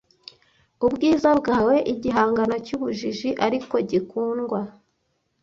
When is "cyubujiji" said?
2.65-3.29